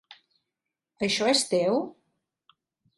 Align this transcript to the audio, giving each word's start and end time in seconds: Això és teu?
Això 1.09 1.29
és 1.35 1.45
teu? 1.55 1.81